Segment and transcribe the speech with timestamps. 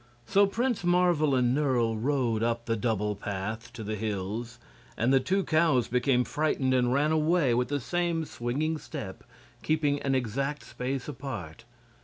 [0.25, 4.57] So Prince Marvel and Nerle rode up the double path to the hills,
[4.97, 9.23] and the two cows became frightened and ran away with the same swinging step,
[9.61, 11.65] keeping an exact space apart.